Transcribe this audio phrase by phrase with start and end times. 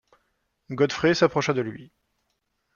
[0.71, 1.91] Godfrey s’approcha de lui.